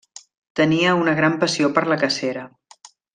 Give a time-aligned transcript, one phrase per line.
[0.59, 2.47] Tenia una gran passió per la cacera.